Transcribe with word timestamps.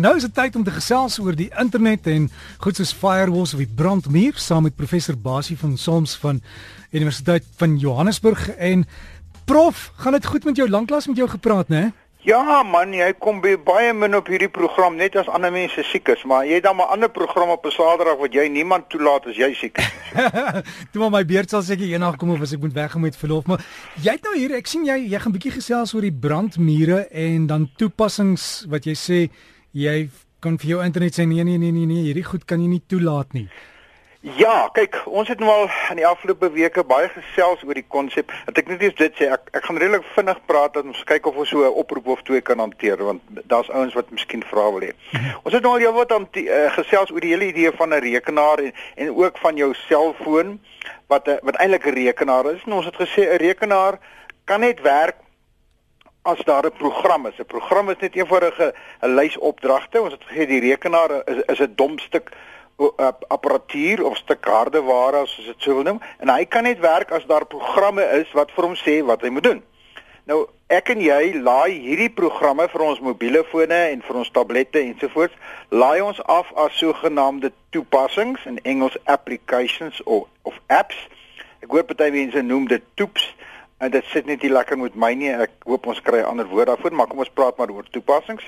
Nou 0.00 0.14
is 0.16 0.24
dit 0.24 0.32
tyd 0.32 0.54
om 0.56 0.62
te 0.64 0.72
gesels 0.72 1.18
oor 1.20 1.36
die 1.36 1.50
internet 1.60 2.06
en 2.08 2.30
goed 2.64 2.78
soos 2.78 2.92
firewalls 2.96 3.50
of 3.52 3.60
die 3.60 3.74
brandmuur 3.76 4.38
saam 4.40 4.64
met 4.64 4.76
professor 4.78 5.16
Basie 5.18 5.58
van 5.60 5.74
Soms 5.76 6.14
van 6.22 6.38
Universiteit 6.90 7.44
van 7.60 7.74
Johannesburg 7.76 8.46
en 8.56 8.86
prof, 9.44 9.90
gaan 10.00 10.16
dit 10.16 10.26
goed 10.26 10.46
met 10.48 10.56
jou 10.56 10.68
lanklaas 10.70 11.10
met 11.10 11.20
jou 11.20 11.28
gepraat, 11.28 11.68
né? 11.68 11.90
Ja 12.24 12.62
man, 12.64 12.94
jy 12.96 13.10
kom 13.20 13.42
by 13.44 13.58
baie 13.60 13.92
min 13.92 14.16
op 14.16 14.30
hierdie 14.32 14.48
program 14.48 14.96
net 14.96 15.20
as 15.20 15.28
ander 15.28 15.52
mense 15.52 15.84
siek 15.90 16.08
is, 16.16 16.24
maar 16.24 16.48
jy 16.48 16.62
het 16.62 16.64
dan 16.64 16.80
'n 16.80 16.88
ander 16.96 17.12
program 17.12 17.52
op 17.52 17.66
'n 17.66 17.70
Saterdag 17.70 18.16
wat 18.16 18.32
jy 18.32 18.48
niemand 18.48 18.88
toelaat 18.88 19.26
as 19.26 19.36
jy 19.36 19.52
siek 19.54 19.78
is. 19.78 19.92
Toe 20.92 21.00
maar 21.00 21.10
my 21.10 21.24
beurt 21.24 21.50
sal 21.50 21.62
seker 21.62 21.84
eendag 21.84 22.16
kom 22.16 22.30
of 22.30 22.40
as 22.40 22.52
ek 22.52 22.60
moet 22.60 22.72
weggaan 22.72 23.02
met 23.02 23.16
verlof, 23.16 23.46
maar 23.46 23.60
jy 24.00 24.12
het 24.12 24.22
nou 24.22 24.36
hier, 24.36 24.56
ek 24.56 24.66
sien 24.66 24.84
jy 24.84 25.12
jy 25.12 25.18
gaan 25.18 25.32
bietjie 25.32 25.52
gesels 25.60 25.94
oor 25.94 26.02
die 26.02 26.20
brandmure 26.20 27.08
en 27.12 27.46
dan 27.46 27.70
toepassings 27.76 28.64
wat 28.68 28.84
jy 28.84 28.94
sê 28.96 29.30
jy 29.72 30.10
kan 30.40 30.56
vir 30.58 30.70
jou 30.74 30.84
internet 30.84 31.14
sê 31.14 31.26
nee 31.26 31.44
nee 31.44 31.58
nee 31.58 31.72
nee 31.72 31.86
nee 31.86 32.06
hierdie 32.08 32.24
goed 32.24 32.44
kan 32.44 32.60
jy 32.60 32.68
nie 32.68 32.82
toelaat 32.88 33.32
nie. 33.32 33.48
Ja, 34.20 34.68
kyk, 34.76 34.98
ons 35.08 35.30
het 35.32 35.40
nou 35.40 35.48
al 35.48 35.70
in 35.94 35.96
die 35.96 36.04
afgelope 36.04 36.50
weke 36.52 36.82
baie 36.84 37.06
gesels 37.08 37.62
oor 37.64 37.78
die 37.78 37.86
konsep. 37.88 38.28
Dat 38.50 38.58
ek 38.60 38.68
net 38.68 38.82
eers 38.84 38.98
dit 38.98 39.14
sê, 39.16 39.30
ek 39.32 39.48
ek 39.56 39.64
gaan 39.64 39.78
redelik 39.80 40.04
vinnig 40.12 40.42
praat 40.50 40.74
dat 40.76 40.84
ons 40.84 41.00
kyk 41.08 41.30
of 41.30 41.38
ons 41.40 41.48
so 41.48 41.64
'n 41.64 41.78
oproep 41.82 42.10
of 42.12 42.22
twee 42.28 42.42
kan 42.44 42.60
hanteer 42.60 43.00
want 43.00 43.22
daar's 43.48 43.70
ouens 43.70 43.96
wat 43.96 44.10
miskien 44.10 44.44
vra 44.44 44.66
wil 44.72 44.84
hê. 44.84 44.92
Ons 45.44 45.54
het 45.54 45.62
nou 45.62 45.72
al 45.72 45.84
heelwat 45.86 46.12
aan 46.12 46.28
uh, 46.36 46.68
gesels 46.76 47.10
oor 47.12 47.20
die 47.20 47.32
hele 47.32 47.48
idee 47.48 47.72
van 47.72 47.94
'n 47.94 48.04
rekenaar 48.04 48.58
en 48.58 48.72
en 48.96 49.08
ook 49.16 49.38
van 49.38 49.56
jou 49.56 49.72
selfoon 49.88 50.60
wat 51.08 51.28
'n 51.28 51.38
wat 51.42 51.56
eintlik 51.56 51.86
'n 51.86 51.96
rekenaar 52.04 52.52
is. 52.52 52.60
En 52.66 52.72
ons 52.72 52.84
het 52.84 52.96
gesê 53.00 53.24
'n 53.24 53.40
rekenaar 53.40 53.98
kan 54.44 54.60
net 54.60 54.80
werk 54.80 55.16
as 56.30 56.44
daar 56.44 56.66
'n 56.66 56.78
program 56.78 57.26
is. 57.26 57.38
'n 57.38 57.46
Program 57.46 57.90
is 57.90 58.00
net 58.00 58.16
eenvoudige 58.16 58.74
'n 59.02 59.14
lys 59.14 59.36
opdragte. 59.38 60.02
Ons 60.02 60.12
het 60.12 60.24
gesê 60.28 60.46
die 60.46 60.60
rekenaar 60.60 61.10
is 61.26 61.42
is 61.46 61.60
'n 61.60 61.72
dom 61.74 61.98
stuk 61.98 62.30
apparatuur 63.28 64.04
of 64.04 64.16
stuk 64.16 64.44
hardeware 64.44 65.16
as 65.16 65.38
ons 65.38 65.46
dit 65.46 65.62
sou 65.62 65.74
wil 65.74 65.84
noem 65.84 66.00
en 66.18 66.32
hy 66.32 66.44
kan 66.48 66.64
net 66.64 66.80
werk 66.80 67.10
as 67.12 67.26
daar 67.28 67.44
programme 67.44 68.04
is 68.20 68.32
wat 68.32 68.52
vir 68.56 68.64
hom 68.64 68.76
sê 68.78 69.00
wat 69.04 69.20
hy 69.20 69.28
moet 69.28 69.44
doen. 69.44 69.62
Nou 70.24 70.46
ek 70.72 70.92
en 70.94 71.02
jy 71.02 71.34
laai 71.42 71.76
hierdie 71.82 72.10
programme 72.14 72.68
vir 72.72 72.84
ons 72.86 73.02
mobiele 73.04 73.42
fone 73.50 73.80
en 73.92 74.02
vir 74.06 74.20
ons 74.22 74.32
tablette 74.32 74.80
ensovoorts 74.80 75.36
laai 75.68 76.00
ons 76.00 76.20
af 76.24 76.48
as 76.64 76.76
sogenaamde 76.78 77.52
toepassings 77.74 78.46
in 78.48 78.60
Engels 78.64 78.96
applications 79.04 80.00
of 80.06 80.28
of 80.48 80.56
apps. 80.68 80.96
Ek 81.60 81.68
hoor 81.68 81.84
party 81.84 82.08
mense 82.14 82.42
noem 82.42 82.68
dit 82.70 82.84
toeps. 82.96 83.26
En 83.80 83.90
dit 83.90 84.04
sit 84.12 84.26
net 84.28 84.42
nie 84.44 84.52
lekker 84.52 84.76
met 84.78 84.94
my 84.94 85.14
nie. 85.16 85.30
Ek 85.32 85.52
hoop 85.64 85.86
ons 85.88 86.00
kry 86.04 86.20
'n 86.20 86.32
ander 86.32 86.48
woord 86.48 86.68
daarvoor, 86.68 86.92
maar 86.92 87.06
kom 87.06 87.18
ons 87.18 87.32
praat 87.32 87.56
maar 87.56 87.70
oor 87.70 87.86
toepassings. 87.90 88.44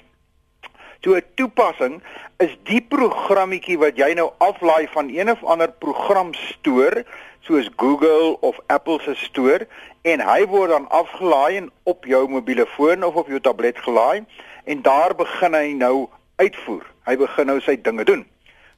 So 1.03 1.17
'n 1.17 1.25
toepassing 1.35 2.03
is 2.39 2.57
die 2.65 2.81
programmetjie 2.81 3.79
wat 3.79 3.97
jy 3.97 4.13
nou 4.15 4.31
aflaai 4.39 4.87
van 4.89 5.09
een 5.09 5.31
of 5.31 5.45
ander 5.45 5.73
programstoor 5.73 7.03
soos 7.41 7.71
Google 7.77 8.37
of 8.41 8.61
Apple 8.67 9.01
se 9.01 9.15
stoor 9.15 9.67
en 10.03 10.21
hy 10.21 10.47
word 10.47 10.71
dan 10.71 10.89
afgelaai 10.89 11.57
en 11.57 11.71
op 11.83 12.05
jou 12.05 12.29
mobiele 12.29 12.67
foon 12.67 13.05
of 13.05 13.15
op 13.15 13.29
jou 13.29 13.41
tablet 13.41 13.79
gelaai 13.79 14.25
en 14.65 14.83
daar 14.83 15.15
begin 15.15 15.55
hy 15.55 15.73
nou 15.73 16.09
uitvoer. 16.37 16.87
Hy 17.05 17.17
begin 17.17 17.47
nou 17.47 17.61
sy 17.61 17.77
dinge 17.83 18.05
doen. 18.05 18.27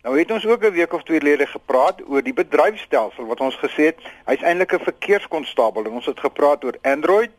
Nou 0.05 0.19
het 0.19 0.31
ons 0.31 0.47
ook 0.47 0.65
'n 0.65 0.71
week 0.71 0.93
of 0.93 1.03
twee 1.03 1.19
gelede 1.19 1.47
gepraat 1.47 2.03
oor 2.09 2.23
die 2.23 2.33
bedryfstelsel 2.33 3.27
wat 3.27 3.41
ons 3.41 3.57
gesê 3.57 3.85
het 3.91 3.99
hy's 4.25 4.43
eintlik 4.43 4.73
'n 4.73 4.85
verkeerskonstabel 4.85 5.85
en 5.85 5.91
ons 5.91 6.07
het 6.07 6.21
gepraat 6.21 6.65
oor 6.65 6.77
Android 6.83 7.31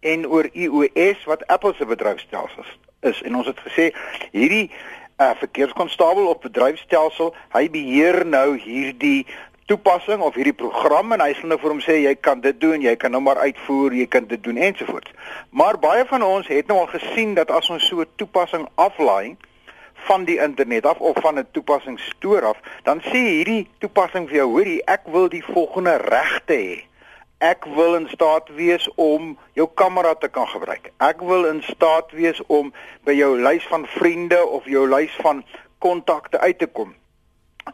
en 0.00 0.28
oor 0.28 0.48
iOS 0.52 1.24
wat 1.24 1.46
Apple 1.46 1.74
se 1.74 1.86
bedryfstelsel 1.86 2.64
is 3.00 3.22
en 3.22 3.36
ons 3.36 3.46
het 3.46 3.60
gesê 3.60 3.92
hierdie 4.32 4.70
uh, 5.20 5.30
verkeerskonstabel 5.36 6.26
op 6.26 6.42
bedryfstelsel 6.42 7.34
hy 7.52 7.70
beheer 7.70 8.26
nou 8.26 8.58
hierdie 8.58 9.26
toepassing 9.66 10.20
of 10.20 10.34
hierdie 10.34 10.56
program 10.56 11.12
en 11.12 11.20
hy 11.20 11.34
sal 11.34 11.48
nou 11.48 11.58
vir 11.58 11.70
hom 11.70 11.80
sê 11.80 12.00
jy 12.00 12.14
kan 12.14 12.40
dit 12.40 12.60
doen, 12.60 12.80
jy 12.80 12.96
kan 12.96 13.10
nou 13.10 13.20
maar 13.22 13.38
uitvoer, 13.38 13.92
jy 13.92 14.06
kan 14.06 14.24
dit 14.26 14.42
doen 14.42 14.56
ensovoorts. 14.56 15.12
Maar 15.50 15.78
baie 15.78 16.04
van 16.04 16.22
ons 16.22 16.48
het 16.50 16.66
nou 16.66 16.78
al 16.78 16.86
gesien 16.86 17.34
dat 17.34 17.50
as 17.50 17.70
ons 17.70 17.86
so 17.88 18.00
'n 18.00 18.08
toepassing 18.16 18.66
aflaai, 18.74 19.36
van 20.06 20.24
die 20.24 20.38
internet 20.40 20.86
af 20.86 20.98
of 20.98 21.16
van 21.20 21.38
'n 21.38 21.46
toepassingsstoor 21.50 22.44
af, 22.44 22.58
dan 22.82 23.00
sê 23.00 23.20
hierdie 23.36 23.68
toepassing 23.78 24.28
vir 24.28 24.36
jou, 24.36 24.50
hoorie, 24.50 24.84
ek 24.84 25.00
wil 25.04 25.28
die 25.28 25.44
volgende 25.44 25.96
regte 25.96 26.54
hê. 26.54 26.84
Ek 27.38 27.64
wil 27.64 27.94
in 27.94 28.08
staat 28.08 28.48
wees 28.54 28.88
om 28.94 29.38
jou 29.52 29.68
kamera 29.74 30.14
te 30.14 30.28
kan 30.28 30.48
gebruik. 30.48 30.92
Ek 30.96 31.20
wil 31.20 31.44
in 31.44 31.62
staat 31.62 32.10
wees 32.12 32.42
om 32.46 32.72
by 33.04 33.12
jou 33.12 33.40
lys 33.40 33.66
van 33.66 33.86
vriende 33.86 34.46
of 34.46 34.64
jou 34.64 34.88
lys 34.88 35.16
van 35.22 35.44
kontakte 35.78 36.38
uit 36.38 36.58
te 36.58 36.66
kom. 36.66 36.94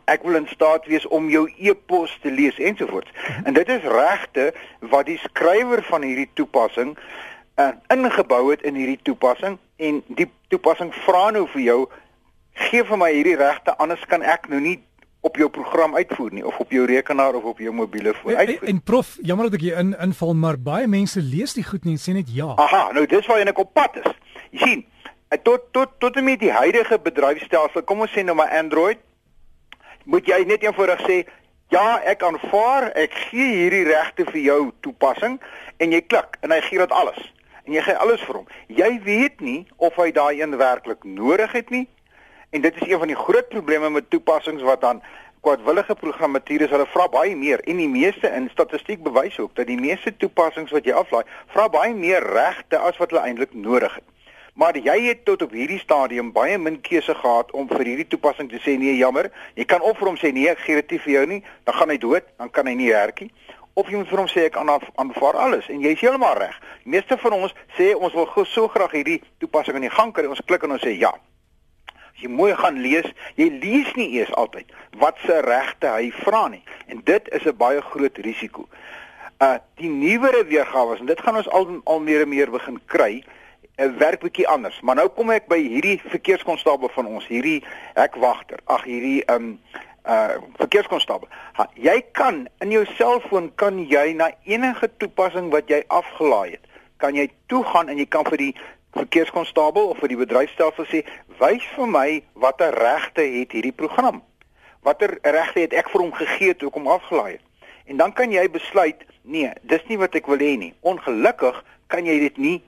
Ek 0.05 0.23
wil 0.23 0.35
in 0.35 0.47
staat 0.49 0.87
wees 0.87 1.07
om 1.07 1.31
jou 1.31 1.51
e-pos 1.59 2.19
te 2.23 2.31
lees 2.31 2.59
ensovoorts. 2.59 3.11
En 3.45 3.53
dit 3.53 3.69
is 3.69 3.83
regte 3.83 4.55
wat 4.81 5.07
die 5.07 5.19
skrywer 5.19 5.83
van 5.83 6.03
hierdie 6.03 6.31
toepassing 6.35 6.97
uh, 7.57 7.69
ingebou 7.89 8.51
het 8.51 8.63
in 8.63 8.75
hierdie 8.75 9.01
toepassing 9.03 9.59
en 9.77 10.03
die 10.07 10.29
toepassing 10.49 10.93
vra 11.07 11.31
nou 11.31 11.47
vir 11.55 11.63
jou 11.63 11.81
gee 12.57 12.85
vir 12.85 13.01
my 13.01 13.13
hierdie 13.13 13.37
regte 13.37 13.77
anders 13.83 14.05
kan 14.11 14.25
ek 14.25 14.49
nou 14.53 14.61
nie 14.61 14.79
op 15.27 15.37
jou 15.41 15.49
program 15.51 15.97
uitvoer 15.97 16.35
nie 16.39 16.45
of 16.47 16.59
op 16.63 16.73
jou 16.73 16.85
rekenaar 16.87 17.35
of 17.35 17.45
op 17.45 17.59
jou 17.59 17.73
mobiele 17.75 18.15
foon 18.15 18.37
uitvoer. 18.37 18.69
En, 18.69 18.75
en 18.75 18.83
prof, 18.83 19.17
jammer 19.23 19.49
dat 19.49 19.59
ek 19.59 19.65
hier 19.67 19.79
in 19.83 19.95
inval, 20.03 20.35
maar 20.39 20.59
baie 20.59 20.87
mense 20.91 21.23
lees 21.23 21.57
die 21.57 21.65
goed 21.67 21.87
nie 21.87 21.97
en 21.97 22.03
sê 22.03 22.15
net 22.17 22.31
ja. 22.33 22.53
Aha, 22.63 22.91
nou 22.97 23.07
dis 23.11 23.27
waar 23.27 23.43
ek 23.43 23.63
op 23.63 23.73
pad 23.77 23.99
is. 24.03 24.13
Jy 24.55 24.61
sien, 24.63 24.85
eh, 25.29 25.41
tot 25.43 25.67
tot 25.77 25.97
tot 26.03 26.17
en 26.17 26.29
met 26.29 26.41
die 26.41 26.53
huidige 26.55 26.99
bedryfstelsel, 27.03 27.85
kom 27.89 28.05
ons 28.07 28.15
sê 28.15 28.25
nou 28.25 28.37
maar 28.39 28.55
Android, 28.55 29.03
moet 30.07 30.29
jy 30.31 30.45
net 30.47 30.63
eenvoudig 30.63 31.03
sê 31.09 31.17
ja, 31.75 31.99
ek 32.07 32.23
aanvaar, 32.23 32.93
ek 32.95 33.17
gee 33.27 33.49
hierdie 33.65 33.87
regte 33.89 34.29
vir 34.31 34.43
jou 34.45 34.61
toepassing 34.87 35.41
en 35.83 35.93
jy 35.93 36.05
klik 36.07 36.39
en 36.47 36.55
hy 36.55 36.61
gee 36.69 36.79
dit 36.79 36.95
alles. 36.95 37.19
En 37.67 37.75
jy 37.75 37.83
gee 37.83 37.99
alles 37.99 38.23
vir 38.23 38.39
hom. 38.39 38.47
Jy 38.71 38.91
weet 39.03 39.41
nie 39.43 39.59
of 39.83 39.99
hy 39.99 40.13
daai 40.15 40.39
een 40.39 40.55
werklik 40.61 41.03
nodig 41.03 41.51
het 41.59 41.73
nie 41.75 41.89
En 42.51 42.61
dit 42.61 42.75
is 42.81 42.89
een 42.89 42.99
van 42.99 43.07
die 43.07 43.17
groot 43.17 43.49
probleme 43.49 43.91
met 43.91 44.11
toepassings 44.11 44.63
wat 44.63 44.81
dan 44.81 45.03
kwadwillige 45.41 45.95
programmatuur 45.95 46.61
is. 46.61 46.71
Hulle 46.71 46.87
vra 46.87 47.09
baie 47.09 47.37
meer 47.37 47.61
en 47.71 47.77
die 47.77 47.89
meeste 47.89 48.29
in 48.29 48.49
statistiek 48.53 49.03
bewys 49.03 49.39
ook 49.39 49.55
dat 49.55 49.67
die 49.67 49.79
meeste 49.81 50.17
toepassings 50.17 50.75
wat 50.75 50.87
jy 50.87 50.95
aflaai, 50.95 51.25
vra 51.55 51.69
baie 51.69 51.95
meer 51.95 52.25
regte 52.35 52.79
as 52.79 52.99
wat 53.03 53.11
hulle 53.15 53.23
eintlik 53.27 53.55
nodig 53.55 53.95
het. 53.95 54.07
Maar 54.57 54.79
jy 54.81 54.97
het 55.05 55.25
tot 55.29 55.43
op 55.43 55.53
hierdie 55.53 55.79
stadium 55.79 56.31
baie 56.33 56.57
min 56.59 56.81
keuse 56.81 57.15
gehad 57.15 57.51
om 57.53 57.69
vir 57.69 57.85
hierdie 57.85 58.09
toepassing 58.09 58.49
te 58.49 58.59
sê 58.65 58.79
nee, 58.81 58.95
jammer. 58.97 59.29
Jy 59.55 59.67
kan 59.69 59.85
of 59.85 59.99
vir 59.99 60.09
hom 60.09 60.17
sê 60.17 60.31
nee, 60.33 60.49
ek 60.49 60.63
gee 60.65 60.81
dit 60.81 60.97
vir 61.05 61.13
jou 61.13 61.25
nie, 61.35 61.43
dan 61.69 61.77
gaan 61.77 61.93
hy 61.93 61.99
dood, 62.01 62.25
dan 62.41 62.51
kan 62.51 62.71
hy 62.71 62.73
nie 62.79 62.89
werk 62.95 63.21
nie. 63.21 63.31
Of 63.77 63.91
jy 63.93 64.01
moet 64.01 64.09
vir 64.09 64.23
hom 64.23 64.31
sê 64.33 64.47
ek 64.49 64.57
aanvaar 64.57 65.37
alles 65.45 65.69
en 65.69 65.85
jy's 65.85 66.01
heeltemal 66.01 66.39
reg. 66.41 66.57
Die 66.87 66.95
meeste 66.97 67.21
van 67.21 67.37
ons 67.37 67.53
sê 67.77 67.91
ons 67.93 68.17
wil 68.17 68.47
so 68.49 68.71
graag 68.73 68.97
hierdie 68.97 69.19
toepassing 69.45 69.77
in 69.77 69.91
die 69.91 69.93
gang 69.93 70.15
kry. 70.17 70.25
Ons 70.25 70.41
klik 70.49 70.65
en 70.65 70.73
ons 70.79 70.83
sê 70.83 70.97
ja, 70.97 71.13
As 72.17 72.23
jy 72.25 72.31
mooi 72.33 72.55
gaan 72.57 72.79
lees, 72.81 73.05
jy 73.37 73.51
lees 73.61 73.91
nie 73.93 74.09
eers 74.17 74.33
altyd 74.41 74.71
wat 74.97 75.19
se 75.27 75.35
regte 75.45 75.91
hy 75.93 76.09
vra 76.23 76.47
nie. 76.49 76.63
En 76.89 77.03
dit 77.05 77.29
is 77.37 77.45
'n 77.45 77.57
baie 77.57 77.81
groot 77.81 78.17
risiko. 78.25 78.69
Uh 79.39 79.59
die 79.77 79.91
nuwere 79.91 80.45
weergawe 80.45 80.97
en 80.97 81.07
dit 81.07 81.21
gaan 81.21 81.37
ons 81.37 81.49
al 81.49 81.81
al 81.85 82.01
meer 82.01 82.23
en 82.23 82.29
meer 82.29 82.51
begin 82.51 82.81
kry, 82.87 83.25
uh, 83.77 83.87
werk 83.99 84.21
bietjie 84.21 84.49
anders. 84.49 84.81
Maar 84.81 84.95
nou 84.95 85.09
kom 85.09 85.31
ek 85.31 85.47
by 85.49 85.61
hierdie 85.61 86.01
verkeerskonstabel 86.09 86.89
van 86.89 87.07
ons, 87.07 87.27
hierdie 87.27 87.63
hekwagter. 87.95 88.59
Ag 88.65 88.85
hierdie 88.85 89.23
um 89.35 89.59
uh 90.09 90.39
verkeerskonstabel. 90.57 91.29
Ha, 91.53 91.69
jy 91.75 92.03
kan 92.13 92.49
in 92.61 92.71
jou 92.71 92.85
selfoon 92.97 93.51
kan 93.55 93.79
jy 93.79 94.13
na 94.15 94.31
enige 94.45 94.89
toepassing 94.97 95.51
wat 95.51 95.69
jy 95.69 95.83
afgelaai 95.89 96.51
het, 96.51 96.65
kan 96.97 97.15
jy 97.15 97.29
toe 97.47 97.65
gaan 97.65 97.89
en 97.89 97.99
jy 97.99 98.07
kan 98.07 98.25
vir 98.25 98.39
die 98.39 98.55
verkeerskonstabel 98.93 99.89
of 99.89 99.99
vir 99.99 100.09
die 100.09 100.17
bedryfstelsel 100.17 100.87
sê, 100.87 101.05
"Wys 101.39 101.65
vir 101.75 101.87
my 101.87 102.23
watter 102.35 102.75
regte 102.75 103.23
het 103.23 103.53
hierdie 103.53 103.73
program? 103.73 104.23
Watter 104.83 105.19
regte 105.23 105.61
het 105.61 105.73
ek 105.73 105.91
vir 105.91 106.01
hom 106.01 106.13
gegee 106.13 106.55
toe 106.55 106.69
ek 106.69 106.75
hom 106.75 106.89
afgelaai 106.89 107.33
het?" 107.33 107.43
En 107.87 107.97
dan 107.97 108.13
kan 108.13 108.31
jy 108.31 108.51
besluit, 108.51 109.05
"Nee, 109.23 109.51
dis 109.63 109.87
nie 109.89 109.99
wat 109.99 110.15
ek 110.15 110.27
wil 110.27 110.39
hê 110.39 110.59
nie." 110.59 110.75
Ongelukkig 110.81 111.65
kan 111.87 112.05
jy 112.05 112.19
dit 112.19 112.37
nie 112.37 112.63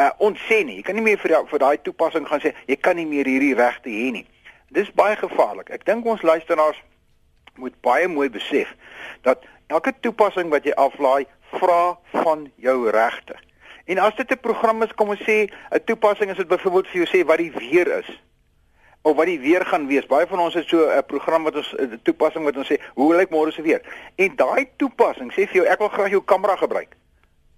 uh 0.00 0.10
ontsê 0.18 0.64
nie. 0.64 0.76
Jy 0.76 0.82
kan 0.82 0.94
nie 0.94 1.02
meer 1.04 1.18
vir 1.18 1.46
vir 1.46 1.58
daai 1.58 1.78
toepassing 1.82 2.28
gaan 2.28 2.40
sê, 2.40 2.54
"Jy 2.66 2.76
kan 2.76 2.96
nie 2.96 3.06
meer 3.06 3.26
hierdie 3.26 3.54
regte 3.54 3.88
hê 3.88 4.12
nie." 4.12 4.26
Dis 4.70 4.92
baie 4.92 5.16
gevaarlik. 5.16 5.70
Ek 5.70 5.84
dink 5.84 6.06
ons 6.06 6.22
luisteraars 6.22 6.82
moet 7.54 7.80
baie 7.80 8.08
mooi 8.08 8.28
besef 8.30 8.74
dat 9.22 9.44
elke 9.66 9.92
toepassing 10.00 10.50
wat 10.50 10.64
jy 10.64 10.72
aflaai, 10.72 11.26
vra 11.58 11.98
van 12.10 12.50
jou 12.56 12.90
regte. 12.90 13.36
En 13.84 13.98
as 13.98 14.14
dit 14.16 14.30
'n 14.30 14.40
program 14.40 14.82
is, 14.82 14.94
kom 14.94 15.08
ons 15.08 15.22
sê 15.22 15.48
'n 15.70 15.84
toepassing 15.84 16.30
is 16.30 16.36
dit 16.36 16.48
byvoorbeeld 16.48 16.88
vir 16.88 17.02
jou 17.02 17.06
sê 17.06 17.26
wat 17.26 17.38
die 17.38 17.52
weer 17.52 17.98
is 17.98 18.20
of 19.02 19.16
wat 19.16 19.26
die 19.26 19.40
weer 19.40 19.66
gaan 19.66 19.86
wees. 19.86 20.06
Baie 20.06 20.26
van 20.26 20.40
ons 20.40 20.54
het 20.54 20.68
so 20.68 20.88
'n 20.88 21.04
program 21.06 21.42
wat 21.42 21.56
ons 21.56 21.74
'n 21.74 22.00
toepassing 22.02 22.44
wat 22.44 22.56
ons 22.56 22.72
sê, 22.72 22.80
hoe 22.94 23.14
lyk 23.14 23.30
môre 23.30 23.52
se 23.52 23.62
weer? 23.62 23.82
En 24.16 24.36
daai 24.36 24.68
toepassing 24.76 25.32
sê 25.32 25.46
vir 25.46 25.54
jou 25.54 25.66
ek 25.66 25.78
wil 25.78 25.88
graag 25.88 26.10
jou 26.10 26.22
kamera 26.24 26.56
gebruik. 26.56 26.96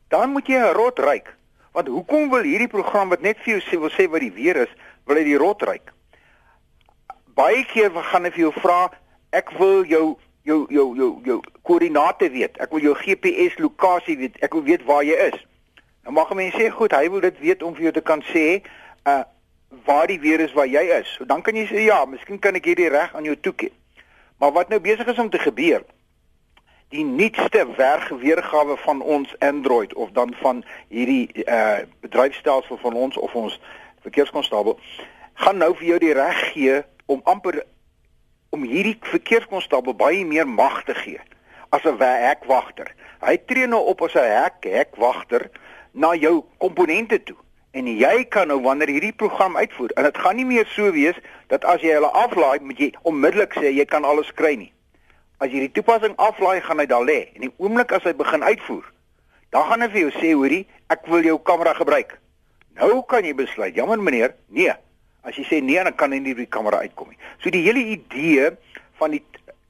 Dan 0.08 0.30
moet 0.30 0.46
jy 0.46 0.56
'n 0.56 0.74
rot 0.74 0.98
ryk. 0.98 1.34
Want 1.72 1.88
hoekom 1.88 2.30
wil 2.30 2.42
hierdie 2.42 2.68
program 2.68 3.08
wat 3.08 3.20
net 3.20 3.38
vir 3.38 3.54
jou 3.54 3.60
sê 3.60 3.80
wil 3.80 3.90
sê 3.90 4.10
wat 4.10 4.20
die 4.20 4.32
weer 4.32 4.56
is, 4.56 4.68
wil 5.06 5.16
hy 5.16 5.24
die 5.24 5.38
rot 5.38 5.62
ryk. 5.62 5.92
Baie 7.34 7.64
keer 7.64 7.90
gaan 7.90 8.24
hy 8.24 8.30
vir 8.30 8.40
jou 8.40 8.52
vra, 8.52 8.90
ek 9.32 9.50
wil 9.58 9.84
jou 9.84 10.18
jou 10.42 10.66
jou 10.68 10.96
jou 10.96 11.20
jou 11.24 11.40
koördinate 11.62 12.30
weet. 12.30 12.58
Ek 12.58 12.70
wil 12.70 12.80
jou 12.80 12.94
GPS 12.94 13.58
lokasie 13.58 14.18
weet. 14.18 14.36
Ek 14.42 14.52
wil 14.52 14.62
weet 14.62 14.84
waar 14.84 15.04
jy 15.04 15.14
is. 15.32 15.46
Nou 16.02 16.14
mag 16.14 16.32
mense 16.34 16.58
sê 16.58 16.70
goed, 16.70 16.92
hy 16.92 17.10
wil 17.10 17.22
dit 17.22 17.38
weet 17.38 17.62
om 17.62 17.74
vir 17.74 17.88
jou 17.88 17.94
te 17.98 18.04
kan 18.06 18.24
sê 18.32 18.62
uh 19.06 19.22
waar 19.88 20.04
die 20.06 20.20
weer 20.20 20.40
is 20.44 20.52
waar 20.52 20.68
jy 20.68 20.82
is. 20.98 21.08
So 21.16 21.24
dan 21.24 21.40
kan 21.42 21.56
jy 21.56 21.64
sê 21.70 21.86
ja, 21.86 22.02
miskien 22.04 22.38
kan 22.38 22.54
ek 22.58 22.66
hierdie 22.68 22.90
reg 22.92 23.14
aan 23.16 23.24
jou 23.24 23.36
toeken. 23.40 23.70
Maar 24.36 24.52
wat 24.52 24.68
nou 24.68 24.80
besig 24.84 25.08
is 25.08 25.18
om 25.18 25.30
te 25.32 25.40
gebeur? 25.40 25.80
Die 26.92 27.04
nuutste 27.08 27.64
werkweergawe 27.78 28.76
van 28.84 29.00
ons 29.00 29.32
Android 29.40 29.94
of 29.94 30.12
dan 30.12 30.34
van 30.42 30.60
hierdie 30.92 31.30
uh 31.46 31.86
bedryfstelsel 32.04 32.76
van 32.84 32.98
ons 33.06 33.16
of 33.16 33.34
ons 33.34 33.56
verkeerskonstabel 34.04 34.76
gaan 35.40 35.62
nou 35.62 35.72
vir 35.78 35.86
jou 35.94 35.98
die 36.02 36.14
reg 36.18 36.44
gee 36.52 36.82
om 37.06 37.22
amper 37.24 37.62
om 38.52 38.66
hierdie 38.68 38.98
verkeerskonstabel 39.08 39.96
baie 39.96 40.24
meer 40.28 40.48
mag 40.48 40.82
te 40.84 40.94
gee 40.94 41.20
as 41.72 41.84
'n 41.88 41.96
hekwagter. 41.96 42.92
Hy 43.24 43.36
tree 43.46 43.66
nou 43.66 43.80
op 43.86 44.02
as 44.02 44.14
'n 44.14 44.28
hek 44.28 44.68
hekwagter 44.68 45.48
na 45.92 46.14
jou 46.14 46.44
komponente 46.58 47.18
toe. 47.22 47.36
En 47.72 47.86
jy 47.88 48.24
kan 48.28 48.50
nou 48.52 48.58
wanneer 48.60 48.90
hierdie 48.92 49.14
program 49.16 49.56
uitvoer 49.56 49.94
en 49.96 50.04
dit 50.04 50.18
gaan 50.18 50.36
nie 50.36 50.44
meer 50.44 50.68
so 50.74 50.92
wees 50.92 51.16
dat 51.48 51.64
as 51.64 51.80
jy 51.80 51.94
hulle 51.96 52.10
aflaai 52.12 52.60
moet 52.60 52.80
jy 52.80 52.90
onmiddellik 53.08 53.56
sê 53.56 53.72
jy 53.72 53.86
kan 53.88 54.04
alles 54.04 54.32
kry 54.36 54.54
nie. 54.60 54.72
As 55.40 55.48
jy 55.52 55.64
die 55.64 55.72
toepassing 55.78 56.12
aflaai 56.20 56.60
gaan 56.60 56.82
hy 56.82 56.86
daar 56.90 57.04
lê 57.04 57.32
en 57.32 57.46
die 57.46 57.52
oomblik 57.56 57.94
as 57.96 58.04
hy 58.04 58.12
begin 58.16 58.44
uitvoer, 58.44 58.84
dan 59.52 59.68
gaan 59.68 59.84
hy 59.84 59.88
vir 59.94 60.02
jou 60.04 60.12
sê 60.18 60.34
hoorie, 60.36 60.66
ek 60.92 61.08
wil 61.12 61.24
jou 61.24 61.38
kamera 61.40 61.72
gebruik. 61.76 62.18
Nou 62.76 63.02
kan 63.08 63.24
jy 63.24 63.32
besluit, 63.36 63.76
jammer 63.76 64.00
meneer, 64.00 64.36
nee. 64.48 64.72
As 65.24 65.36
jy 65.38 65.44
sê 65.48 65.60
nee, 65.64 65.80
dan 65.80 65.96
kan 65.96 66.12
hy 66.12 66.20
nie 66.20 66.34
die 66.36 66.48
kamera 66.50 66.82
uitkom 66.84 67.12
nie. 67.12 67.20
So 67.40 67.52
die 67.52 67.64
hele 67.64 67.82
idee 67.94 68.52
van 69.00 69.16
die 69.16 69.22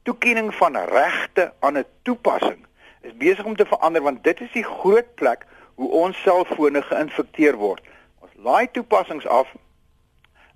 toekenning 0.03 0.51
van 0.59 0.75
regte 0.91 1.51
aan 1.59 1.77
'n 1.77 1.85
toepassing 2.03 2.59
is 3.01 3.15
besig 3.17 3.45
om 3.45 3.55
te 3.55 3.65
verander 3.65 4.01
want 4.01 4.23
dit 4.23 4.41
is 4.41 4.51
die 4.53 4.63
groot 4.63 5.15
plek 5.15 5.45
hoe 5.75 5.89
ons 5.91 6.21
selfone 6.23 6.81
geïnfekteer 6.81 7.57
word. 7.57 7.83
Ons 8.21 8.33
laai 8.45 8.67
toepassings 8.71 9.27
af 9.27 9.49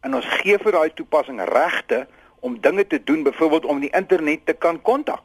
en 0.05 0.15
ons 0.15 0.27
gee 0.41 0.57
vir 0.61 0.71
daai 0.71 0.93
toepassing 0.93 1.41
regte 1.49 2.05
om 2.45 2.59
dinge 2.61 2.87
te 2.87 3.03
doen, 3.03 3.23
byvoorbeeld 3.23 3.65
om 3.65 3.79
die 3.79 3.93
internet 3.97 4.45
te 4.45 4.53
kan 4.53 4.81
kontak. 4.81 5.23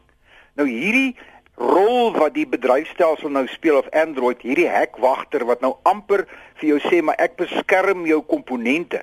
Nou 0.56 0.69
hierdie 0.69 1.17
rol 1.61 2.12
wat 2.17 2.35
die 2.35 2.47
bedryfstelsel 2.49 3.31
nou 3.31 3.44
speel 3.47 3.79
of 3.79 3.91
Android, 3.97 4.41
hierdie 4.43 4.69
hekwagter 4.69 5.44
wat 5.49 5.61
nou 5.61 5.77
amper 5.89 6.25
vir 6.61 6.73
jou 6.73 6.81
sê 6.88 7.03
maar 7.05 7.21
ek 7.23 7.37
beskerm 7.41 8.06
jou 8.09 8.23
komponente. 8.27 9.03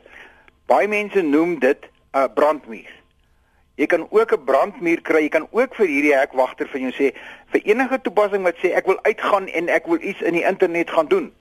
Baie 0.70 0.90
mense 0.90 1.22
noem 1.22 1.60
dit 1.60 1.86
'n 1.86 2.18
uh, 2.18 2.28
brandmuur. 2.34 2.99
Jy 3.80 3.86
kan 3.86 4.08
ook 4.10 4.32
'n 4.32 4.44
brandmuur 4.44 5.02
kry. 5.02 5.22
Jy 5.22 5.30
kan 5.30 5.48
ook 5.52 5.76
vir 5.76 5.88
hierdie 5.88 6.16
hekwagter 6.16 6.68
van 6.68 6.82
jou 6.82 6.92
sê 6.92 7.16
vir 7.52 7.62
enige 7.64 8.02
toepassing 8.02 8.44
wat 8.44 8.56
sê 8.56 8.74
ek 8.76 8.86
wil 8.86 9.00
uitgaan 9.02 9.48
en 9.48 9.70
ek 9.70 9.86
wil 9.88 10.02
iets 10.02 10.22
in 10.22 10.34
die 10.34 10.44
internet 10.44 10.90
gaan 10.90 11.08
doen. 11.08 11.32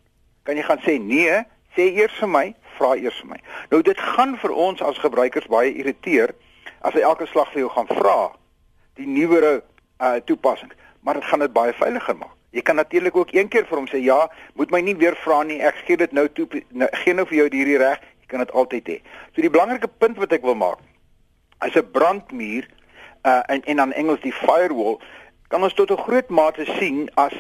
Kan 0.43 0.57
jy 0.57 0.63
gaan 0.63 0.79
sê 0.79 1.01
nee, 1.01 1.43
sê 1.75 1.83
eers 1.99 2.15
vir 2.19 2.29
my, 2.29 2.55
vra 2.79 2.95
eers 2.95 3.19
vir 3.21 3.29
my. 3.31 3.41
Nou 3.71 3.83
dit 3.83 4.01
gaan 4.01 4.37
vir 4.37 4.51
ons 4.51 4.83
as 4.83 4.99
gebruikers 4.99 5.47
baie 5.47 5.75
irriteer 5.75 6.35
as 6.81 6.95
hy 6.95 7.01
elke 7.01 7.27
slag 7.27 7.51
vir 7.53 7.61
jou 7.61 7.71
gaan 7.71 7.87
vra 7.87 8.31
die 8.95 9.07
nuwere 9.07 9.63
uh, 10.01 10.15
toepassings, 10.25 10.75
maar 11.01 11.15
dit 11.15 11.25
gaan 11.25 11.41
dit 11.41 11.53
baie 11.53 11.73
veiliger 11.73 12.17
maak. 12.17 12.35
Jy 12.51 12.63
kan 12.63 12.77
natuurlik 12.77 13.17
ook 13.17 13.33
een 13.33 13.49
keer 13.49 13.67
vir 13.67 13.77
hom 13.77 13.87
sê 13.87 13.99
ja, 13.99 14.31
moet 14.55 14.71
my 14.71 14.81
nie 14.81 14.97
weer 14.97 15.17
vra 15.17 15.43
nie. 15.43 15.61
Ek 15.61 15.75
gee 15.75 15.97
dit 15.97 16.13
nou 16.13 16.29
toe 16.29 16.47
nou, 16.71 16.89
gee 16.93 17.15
nou 17.15 17.27
vir 17.27 17.37
jou 17.37 17.49
hierdie 17.51 17.79
reg. 17.79 17.99
Jy 18.21 18.27
kan 18.27 18.39
dit 18.39 18.53
altyd 18.53 18.89
hê. 18.89 19.01
So 19.35 19.43
die 19.43 19.51
belangrike 19.51 19.89
punt 19.89 20.17
wat 20.17 20.33
ek 20.33 20.43
wil 20.43 20.55
maak 20.55 20.79
as 21.59 21.75
'n 21.75 21.91
brandmuur 21.91 22.69
uh 23.23 23.43
en 23.47 23.65
en 23.65 23.81
aan 23.81 23.93
Engels 23.93 24.21
die 24.21 24.33
firewall 24.33 24.99
kan 25.49 25.63
ons 25.63 25.75
tot 25.75 25.91
'n 25.91 26.05
groot 26.07 26.29
mate 26.29 26.65
sien 26.79 27.11
as 27.15 27.33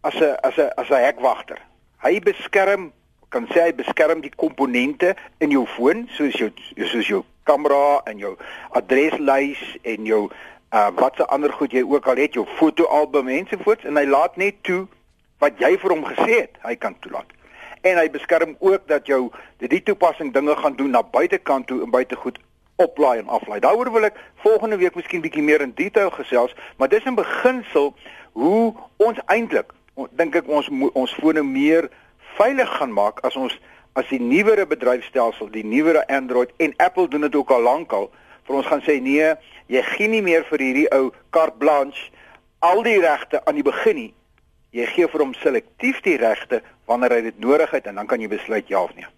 as 0.00 0.14
'n 0.14 0.36
as 0.40 0.56
'n 0.56 0.70
as 0.74 0.88
'n 0.88 1.04
hekwagter. 1.04 1.58
Hy 2.02 2.18
beskerm 2.18 2.92
kan 3.28 3.46
sê 3.46 3.60
hy 3.62 3.74
beskerm 3.74 4.20
die 4.20 4.34
komponente 4.36 5.14
in 5.38 5.50
jou 5.50 5.66
foon 5.66 6.08
soos 6.12 6.34
jou 6.34 6.50
soos 6.76 7.06
jou 7.06 7.24
kamera 7.42 8.00
en 8.04 8.18
jou 8.18 8.36
adreslys 8.70 9.62
en 9.82 10.04
jou 10.04 10.30
uh 10.72 10.90
watse 10.96 11.26
ander 11.26 11.52
goed 11.52 11.72
jy 11.72 11.82
ook 11.82 12.06
al 12.06 12.16
het 12.16 12.34
jou 12.34 12.46
fotoalbum 12.56 13.28
ensovoorts 13.28 13.84
en 13.84 13.96
hy 13.96 14.04
laat 14.04 14.36
net 14.36 14.62
toe 14.62 14.86
wat 15.38 15.58
jy 15.58 15.78
vir 15.78 15.90
hom 15.90 16.04
gesê 16.04 16.40
het 16.40 16.58
hy 16.62 16.76
kan 16.76 16.98
toelaat. 17.00 17.26
En 17.82 17.98
hy 17.98 18.10
beskerm 18.10 18.56
ook 18.58 18.86
dat 18.86 19.06
jou 19.06 19.30
die 19.58 19.82
toepassing 19.82 20.32
dinge 20.32 20.56
gaan 20.56 20.76
doen 20.76 20.90
na 20.90 21.02
buitekant 21.02 21.66
toe 21.66 21.82
en 21.82 21.90
buitegoed 21.90 22.38
oplaai 22.76 23.18
en 23.18 23.28
aflaai. 23.28 23.60
Daaroor 23.60 23.92
wil 23.92 24.08
ek 24.08 24.18
volgende 24.44 24.76
week 24.76 24.94
miskien 24.94 25.22
bietjie 25.24 25.44
meer 25.44 25.60
in 25.60 25.74
detail 25.74 26.10
gesels, 26.10 26.54
maar 26.76 26.88
dis 26.88 27.04
in 27.04 27.18
beginsel 27.18 27.92
hoe 28.32 28.72
ons 28.96 29.18
eintlik 29.26 29.72
dink 30.16 30.36
ek 30.38 30.48
ons 30.48 30.68
ons 30.96 31.14
fone 31.20 31.42
meer 31.44 31.90
veilig 32.38 32.70
gaan 32.78 32.92
maak 32.96 33.20
as 33.28 33.36
ons 33.36 33.54
as 33.92 34.08
die 34.08 34.20
nuwere 34.20 34.64
bedryfstelsel, 34.64 35.50
die 35.52 35.66
nuwere 35.68 36.06
Android 36.08 36.52
en 36.64 36.72
Apple 36.80 37.10
doen 37.12 37.26
dit 37.26 37.34
ook 37.36 37.50
al 37.52 37.66
lankal 37.66 38.08
vir 38.48 38.56
ons 38.56 38.68
gaan 38.70 38.80
sê 38.86 38.96
nee, 39.04 39.34
jy 39.68 39.82
gee 39.92 40.08
nie 40.08 40.22
meer 40.24 40.46
vir 40.48 40.64
hierdie 40.64 40.88
ou 40.96 41.10
carte 41.36 41.60
blanche 41.60 42.08
al 42.64 42.80
die 42.86 42.98
regte 43.02 43.42
aan 43.44 43.58
die 43.58 43.66
begin 43.66 43.98
nie. 43.98 44.12
Jy 44.72 44.86
gee 44.94 45.08
vir 45.12 45.26
hom 45.26 45.34
selektief 45.36 46.00
die 46.06 46.16
regte 46.16 46.62
wanneer 46.88 47.18
hy 47.18 47.24
dit 47.28 47.42
nodig 47.42 47.74
het 47.76 47.90
en 47.90 48.00
dan 48.00 48.08
kan 48.08 48.22
jy 48.22 48.30
besluit 48.32 48.72
ja 48.72 48.80
of 48.80 48.94
nee. 48.96 49.08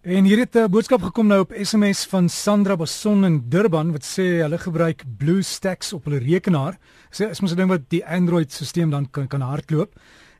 En 0.00 0.24
hier 0.24 0.38
het 0.38 0.54
'n 0.54 0.70
boodskap 0.70 1.02
gekom 1.02 1.26
nou 1.26 1.40
op 1.40 1.52
SMS 1.52 2.06
van 2.06 2.28
Sandra 2.28 2.76
Bason 2.76 3.24
in 3.24 3.42
Durban 3.48 3.92
wat 3.92 4.04
sê 4.04 4.40
hulle 4.40 4.58
gebruik 4.58 5.02
BlueStacks 5.18 5.92
op 5.92 6.04
hulle 6.04 6.18
rekenaar. 6.18 6.78
Sê 7.10 7.28
is 7.28 7.40
mos 7.40 7.52
'n 7.52 7.56
ding 7.56 7.68
wat 7.68 7.80
die 7.88 8.06
Android 8.06 8.52
stelsel 8.52 8.90
dan 8.90 9.10
kan 9.10 9.26
kan 9.26 9.40
hardloop 9.40 9.92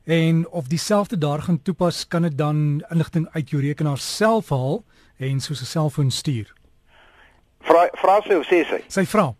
en 0.03 0.49
of 0.49 0.67
dieselfde 0.67 1.17
daar 1.17 1.41
gaan 1.41 1.61
toepas 1.61 2.07
kan 2.07 2.21
dit 2.21 2.37
dan 2.37 2.83
inligting 2.89 3.27
uit 3.31 3.49
jou 3.49 3.61
rekenaar 3.61 3.97
self 3.97 4.49
haal 4.49 4.83
en 5.17 5.39
soos 5.39 5.61
'n 5.61 5.65
selfoon 5.65 6.11
stuur. 6.11 6.53
Vra 7.59 7.89
vra 7.91 8.21
sy 8.21 8.33
of 8.33 8.45
sê 8.45 8.65
sy? 8.65 8.83
Sy 8.87 9.05
vra. 9.05 9.33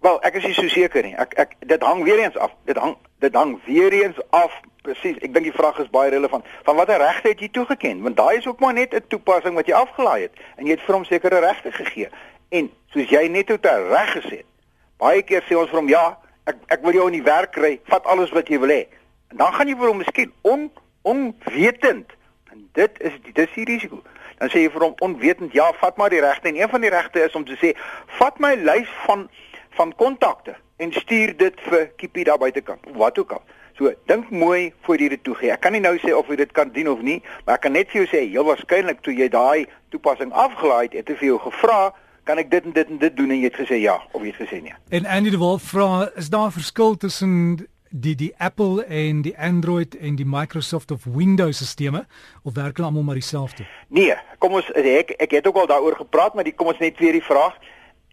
Wel, 0.00 0.22
ek 0.22 0.34
is 0.34 0.44
nie 0.44 0.54
so 0.54 0.68
seker 0.68 1.02
nie. 1.02 1.14
Ek 1.14 1.34
ek 1.34 1.56
dit 1.66 1.82
hang 1.82 2.04
weer 2.04 2.18
eens 2.18 2.36
af. 2.36 2.50
Dit 2.64 2.76
hang 2.76 2.96
dit 3.18 3.34
hang 3.34 3.64
weer 3.64 3.92
eens 3.92 4.16
af 4.30 4.52
Presies, 4.84 5.16
ek 5.24 5.32
dink 5.32 5.46
die 5.48 5.54
vraag 5.56 5.78
is 5.80 5.88
baie 5.88 6.10
relevant. 6.12 6.44
Van 6.66 6.76
watter 6.76 7.00
regte 7.00 7.30
het 7.30 7.40
jy 7.40 7.48
toegeken? 7.56 8.02
Want 8.04 8.18
daai 8.18 8.36
is 8.36 8.46
ook 8.46 8.60
maar 8.60 8.74
net 8.76 8.92
'n 8.92 9.06
toepassing 9.08 9.54
wat 9.56 9.66
jy 9.66 9.72
afgelaai 9.72 10.22
het 10.22 10.34
en 10.56 10.66
jy 10.66 10.76
het 10.76 10.84
vir 10.84 10.94
hom 10.94 11.04
sekere 11.04 11.38
regte 11.40 11.72
gegee. 11.72 12.08
En 12.48 12.70
soos 12.92 13.08
jy 13.08 13.28
net 13.28 13.46
tot 13.46 13.64
reg 13.64 14.12
gesê 14.12 14.36
het. 14.44 14.50
Baie 14.98 15.22
keer 15.22 15.42
sê 15.42 15.56
ons 15.56 15.70
vir 15.70 15.78
hom, 15.78 15.88
"Ja, 15.88 16.18
ek 16.44 16.56
ek 16.68 16.82
wil 16.82 16.92
jou 16.92 17.06
in 17.06 17.12
die 17.12 17.22
werk 17.22 17.52
kry. 17.52 17.80
Vat 17.84 18.04
alles 18.04 18.30
wat 18.30 18.48
jy 18.48 18.58
wil 18.60 18.68
hê." 18.68 18.86
En 19.30 19.36
dan 19.36 19.52
gaan 19.54 19.68
jy 19.68 19.76
vir 19.76 19.88
hom 19.88 19.96
miskien 19.96 20.32
on 20.42 20.70
onwetend. 21.02 22.12
En 22.52 22.68
dit 22.72 23.00
is 23.00 23.12
dis 23.32 23.54
die 23.54 23.64
risiko. 23.64 24.02
Dan 24.38 24.48
sê 24.48 24.58
jy 24.58 24.70
vir 24.70 24.82
hom 24.82 24.94
onwetend, 24.98 25.52
"Ja, 25.52 25.72
vat 25.72 25.96
maar 25.96 26.10
die 26.10 26.20
regte." 26.20 26.48
En 26.48 26.56
een 26.56 26.68
van 26.68 26.80
die 26.80 26.90
regte 26.90 27.24
is 27.24 27.34
om 27.34 27.44
te 27.44 27.56
sê, 27.56 27.78
"Vat 28.06 28.38
my 28.38 28.54
lys 28.54 28.88
van 29.06 29.30
van 29.70 29.94
kontakte 29.94 30.54
en 30.76 30.92
stuur 30.92 31.36
dit 31.36 31.60
vir 31.60 31.86
Kippie 31.96 32.24
daar 32.24 32.38
buitekant." 32.38 32.80
Wat 32.92 33.18
ook 33.18 33.32
al. 33.32 33.42
So, 33.78 33.90
dink 34.06 34.30
mooi 34.30 34.72
voor 34.86 35.00
jy 35.02 35.08
dit 35.08 35.24
toegee. 35.24 35.50
Ek 35.50 35.60
kan 35.60 35.72
nie 35.72 35.82
nou 35.82 35.96
sê 35.98 36.14
of 36.14 36.28
jy 36.30 36.36
dit 36.36 36.52
kan 36.52 36.70
doen 36.72 36.88
of 36.88 37.00
nie, 37.02 37.22
maar 37.44 37.56
ek 37.56 37.64
kan 37.66 37.72
net 37.72 37.90
vir 37.90 38.04
jou 38.04 38.06
sê, 38.12 38.20
heel 38.30 38.46
waarskynlik 38.46 39.02
toe 39.02 39.14
jy 39.14 39.28
daai 39.28 39.66
toepassing 39.90 40.32
afgelaai 40.32 40.84
het, 40.84 40.94
het 40.94 41.18
vir 41.18 41.32
jou 41.32 41.38
gevra, 41.42 41.92
kan 42.24 42.38
ek 42.40 42.50
dit 42.50 42.64
en 42.64 42.72
dit 42.72 42.88
en 42.88 42.98
dit 42.98 43.16
doen 43.16 43.34
en 43.34 43.40
jy 43.40 43.50
het 43.50 43.58
gesê 43.58 43.78
ja 43.82 43.98
of 44.12 44.22
jy 44.22 44.32
het 44.32 44.40
gesê 44.40 44.60
nee. 44.62 44.74
En 44.94 45.06
Andy 45.10 45.30
de 45.34 45.40
Wolf 45.42 45.66
vra, 45.74 46.08
is 46.16 46.30
daar 46.30 46.48
'n 46.48 46.58
verskil 46.60 46.96
tussen 46.96 47.66
die 47.90 48.14
die 48.14 48.32
Apple 48.38 48.84
en 48.84 49.22
die 49.22 49.38
Android 49.38 49.94
en 49.96 50.16
die 50.16 50.26
Microsoft 50.26 50.90
of 50.90 51.04
Windows 51.04 51.58
stelsels 51.58 52.06
of 52.42 52.54
werk 52.54 52.76
hulle 52.76 52.88
almal 52.88 53.02
maar 53.02 53.20
dieselfde? 53.20 53.66
Nee, 53.88 54.14
kom 54.38 54.52
ons 54.52 54.70
ek 54.72 55.10
ek 55.18 55.30
het 55.30 55.46
ook 55.46 55.56
al 55.56 55.66
daaroor 55.66 55.96
gepraat, 55.96 56.34
maar 56.34 56.44
die 56.44 56.54
kom 56.54 56.66
ons 56.66 56.78
net 56.78 56.98
weer 56.98 57.12
die 57.12 57.22
vraag. 57.22 57.54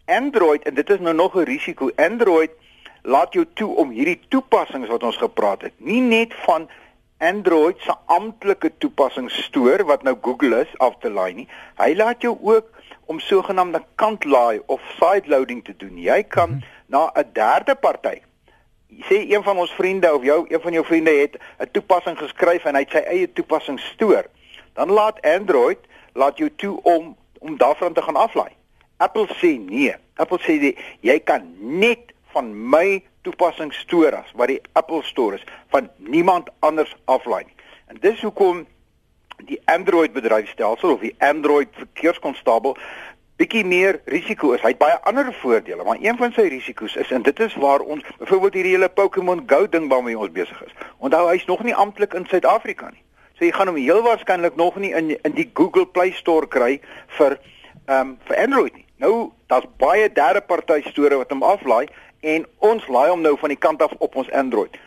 Android 0.06 0.64
en 0.64 0.74
dit 0.74 0.90
is 0.90 1.00
nou 1.00 1.16
nog 1.16 1.36
'n 1.36 1.46
risiko. 1.46 1.92
Android 1.96 2.52
laat 3.02 3.34
jou 3.34 3.46
toe 3.54 3.76
om 3.76 3.90
hierdie 3.90 4.20
toepassings 4.30 4.90
wat 4.90 5.04
ons 5.04 5.18
gepraat 5.18 5.62
het, 5.62 5.74
nie 5.78 6.02
net 6.02 6.34
van 6.46 6.70
Android 7.18 7.78
se 7.86 7.94
amptelike 8.06 8.72
toepassings 8.78 9.44
stoor 9.46 9.86
wat 9.86 10.04
nou 10.04 10.16
Google 10.22 10.62
is 10.62 10.78
af 10.78 10.98
te 11.00 11.10
laai 11.10 11.34
nie. 11.34 11.48
Hy 11.78 11.94
laat 11.96 12.22
jou 12.22 12.38
ook 12.42 12.70
om 13.06 13.20
sogenaamde 13.20 13.84
kantlaai 13.96 14.62
of 14.66 14.82
side 14.98 15.30
loading 15.30 15.64
te 15.64 15.76
doen. 15.78 15.98
Jy 15.98 16.24
kan 16.24 16.50
-hmm. 16.50 16.64
na 16.88 17.12
'n 17.16 17.30
derde 17.34 17.76
party 17.76 18.22
sê 19.00 19.26
een 19.30 19.44
van 19.44 19.58
ons 19.58 19.72
vriende 19.72 20.14
of 20.14 20.24
jou 20.24 20.46
een 20.48 20.62
van 20.62 20.72
jou 20.72 20.86
vriende 20.86 21.12
het 21.12 21.38
'n 21.60 21.72
toepassing 21.72 22.18
geskryf 22.18 22.64
en 22.64 22.76
hy 22.76 22.82
het 22.82 22.90
sy 22.90 22.98
eie 22.98 23.34
toepassing 23.34 23.80
stoor. 23.80 24.26
Dan 24.74 24.92
laat 24.92 25.22
Android 25.22 25.78
laat 26.14 26.38
jou 26.38 26.50
toe 26.56 26.80
om 26.84 27.18
om 27.40 27.58
daarvan 27.58 27.94
te 27.94 28.02
gaan 28.02 28.16
aflaai. 28.16 28.52
Apple 28.98 29.28
sê 29.28 29.60
nee. 29.60 29.96
Apple 30.16 30.40
sê 30.40 30.60
die, 30.60 30.78
jy 31.00 31.20
kan 31.20 31.56
net 31.58 32.11
van 32.34 32.52
my 32.76 33.02
toepassing 33.22 33.74
storas 33.74 34.32
wat 34.36 34.52
die 34.52 34.62
Apple 34.74 35.04
Store 35.04 35.36
is 35.36 35.46
van 35.74 35.90
niemand 35.98 36.50
anders 36.60 36.96
aflaai 37.06 37.44
nie. 37.46 37.56
En 37.88 38.00
dis 38.02 38.22
hoekom 38.22 38.66
die 39.46 39.62
Android 39.66 40.14
bedryfstelsel 40.14 40.94
of 40.94 41.02
die 41.02 41.16
Android 41.20 41.70
verkeerskonstabel 41.78 42.78
bietjie 43.42 43.64
meer 43.66 44.00
risiko 44.12 44.54
is. 44.54 44.62
Hy 44.62 44.74
het 44.76 44.82
baie 44.82 44.98
ander 45.10 45.32
voordele, 45.42 45.84
maar 45.84 46.02
een 46.02 46.18
van 46.20 46.34
sy 46.36 46.46
risiko's 46.52 46.96
is 47.02 47.12
en 47.16 47.24
dit 47.26 47.40
is 47.42 47.56
waar 47.62 47.82
ons 47.82 48.06
byvoorbeeld 48.20 48.60
hierdie 48.60 48.76
hele 48.76 48.90
Pokémon 48.90 49.42
Go 49.50 49.66
ding 49.70 49.90
waarmee 49.90 50.18
ons 50.18 50.34
besig 50.36 50.60
is. 50.68 50.76
Onthou 51.02 51.24
hy's 51.30 51.48
nog 51.50 51.64
nie 51.66 51.76
amptelik 51.76 52.14
in 52.18 52.28
Suid-Afrika 52.30 52.92
nie. 52.94 53.02
So 53.38 53.48
jy 53.48 53.56
gaan 53.56 53.72
hom 53.72 53.80
heel 53.82 54.04
waarskynlik 54.06 54.60
nog 54.60 54.78
nie 54.78 54.94
in 54.94 55.16
in 55.26 55.34
die 55.34 55.50
Google 55.58 55.88
Play 55.90 56.14
Store 56.14 56.48
kry 56.48 56.78
vir 57.18 57.40
ehm 57.88 58.14
um, 58.14 58.18
vir 58.28 58.44
Android 58.44 58.76
nie. 58.78 58.86
Nou 59.02 59.32
daar's 59.50 59.66
baie 59.82 60.12
derde 60.14 60.42
party 60.46 60.84
store 60.92 61.18
wat 61.18 61.34
hom 61.34 61.42
aflaai 61.44 61.88
en 62.22 62.46
ons 62.60 62.88
laai 62.88 63.10
hom 63.10 63.22
nou 63.22 63.38
van 63.38 63.50
die 63.50 63.60
kant 63.60 63.82
af 63.82 63.94
op 64.00 64.16
ons 64.16 64.32
Android 64.32 64.78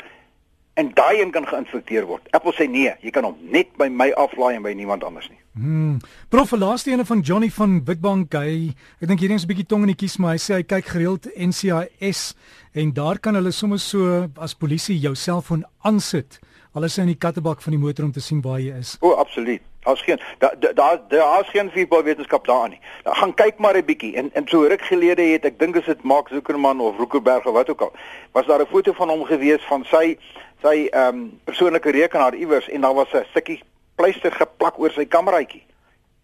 en 0.75 0.91
daai 0.95 1.21
een 1.21 1.31
kan 1.31 1.47
geïnfekteer 1.47 2.07
word. 2.07 2.27
Apple 2.35 2.53
sê 2.57 2.67
nee, 2.71 2.91
jy 3.03 3.13
kan 3.15 3.27
hom 3.27 3.37
net 3.55 3.71
by 3.79 3.87
my 3.91 4.09
aflaai 4.19 4.57
en 4.57 4.65
by 4.65 4.73
niemand 4.75 5.05
anders 5.07 5.29
nie. 5.31 5.39
Hmm. 5.55 6.01
Prof, 6.35 6.51
laaste 6.59 6.91
ene 6.91 7.07
van 7.07 7.23
Johnny 7.23 7.51
van 7.55 7.77
Witbank, 7.87 8.35
hy 8.35 8.73
ek 8.99 9.07
dink 9.11 9.23
hierdie 9.23 9.39
is 9.39 9.47
'n 9.47 9.53
bietjie 9.53 9.69
tong 9.71 9.87
in 9.87 9.95
die 9.95 10.01
kies, 10.03 10.19
maar 10.19 10.35
hy 10.35 10.43
sê 10.43 10.59
hy 10.59 10.65
kyk 10.67 10.91
gereeld 10.91 11.31
NCIS 11.39 12.35
en 12.75 12.93
daar 12.93 13.19
kan 13.19 13.35
hulle 13.35 13.53
sommer 13.53 13.79
so 13.79 14.29
as 14.37 14.55
polisie 14.55 14.99
jou 14.99 15.15
selfoon 15.15 15.65
aansit. 15.85 16.41
Alles 16.75 16.99
in 16.99 17.07
die 17.07 17.15
kattebak 17.15 17.63
van 17.63 17.71
die 17.71 17.79
motor 17.79 18.05
om 18.05 18.13
te 18.13 18.21
sien 18.21 18.43
waar 18.43 18.59
jy 18.59 18.75
is. 18.75 18.99
O, 19.01 19.15
absoluut. 19.15 19.63
Daar's 19.85 20.03
geen 20.03 20.21
daar 20.39 20.55
daar 20.75 21.01
daar's 21.09 21.49
geen 21.49 21.71
voetbal 21.71 22.03
wetenskap 22.03 22.47
daarin 22.47 22.71
nie. 22.71 22.81
Dan 23.03 23.15
gaan 23.15 23.35
kyk 23.35 23.59
maar 23.59 23.77
'n 23.77 23.85
bietjie 23.85 24.17
en 24.17 24.31
en 24.33 24.49
so 24.49 24.63
ruk 24.63 24.83
gelede 24.83 25.23
het 25.23 25.45
ek 25.45 25.59
dink 25.59 25.85
dit 25.85 26.03
Mark 26.03 26.29
Zuckerman 26.29 26.81
of 26.81 26.97
Rookerberg 26.97 27.47
of 27.47 27.53
wat 27.53 27.71
ook 27.71 27.81
al, 27.81 27.93
was 28.33 28.47
daar 28.47 28.61
'n 28.61 28.67
foto 28.67 28.93
van 28.93 29.09
hom 29.09 29.25
gewees 29.25 29.63
van 29.63 29.85
sy 29.85 30.19
sy 30.63 30.89
ehm 30.91 31.09
um, 31.09 31.41
persoonlike 31.45 31.91
rekenaar 31.91 32.35
iewers 32.35 32.69
en 32.69 32.81
daar 32.81 32.95
was 32.95 33.13
'n 33.13 33.25
stukkie 33.31 33.63
pleister 33.95 34.33
geplak 34.33 34.79
oor 34.79 34.91
sy 34.91 35.05
kameraitjie. 35.07 35.63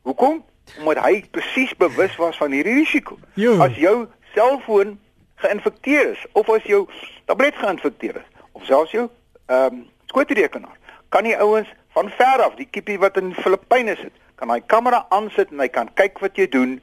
Hoekom? 0.03 0.45
Omdat 0.79 1.05
hy 1.05 1.25
presies 1.31 1.77
bewus 1.77 2.17
was 2.17 2.37
van 2.37 2.51
hierdie 2.51 2.75
risiko. 2.75 3.19
Jo. 3.35 3.61
As 3.61 3.77
jou 3.77 4.07
selfoon 4.35 4.99
geïnfekteer 5.35 6.11
is 6.11 6.27
of 6.33 6.49
as 6.49 6.63
jou 6.63 6.89
tablet 7.25 7.55
geïnfekteer 7.55 8.17
is 8.17 8.29
of 8.53 8.65
selfs 8.65 8.91
jou 8.91 9.09
ehm 9.47 9.75
um, 9.75 9.89
skootrekenaar, 10.07 10.79
kan 11.09 11.23
die 11.23 11.37
ouens 11.37 11.69
van 11.97 12.11
ver 12.19 12.45
af, 12.45 12.57
die 12.59 12.69
kippie 12.71 12.99
wat 13.03 13.19
in 13.21 13.33
die 13.33 13.43
Filippyne 13.43 13.97
sit, 13.99 14.15
kan 14.41 14.51
hy 14.53 14.61
kamera 14.73 15.05
aansit 15.15 15.51
en 15.53 15.63
hy 15.63 15.69
kan 15.73 15.91
kyk 15.99 16.21
wat 16.25 16.39
jy 16.39 16.47
doen 16.51 16.79